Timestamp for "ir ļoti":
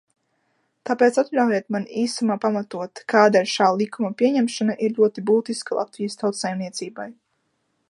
4.89-5.27